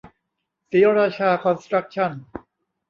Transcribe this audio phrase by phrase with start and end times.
[0.69, 2.11] ศรีราชาคอนสตรัคชั่น